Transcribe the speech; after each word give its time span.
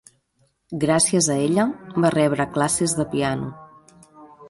Gràcies 0.83 1.27
a 1.35 1.35
ella, 1.49 1.67
va 2.07 2.13
rebre 2.19 2.51
classes 2.59 2.99
de 3.01 3.09
piano. 3.15 3.55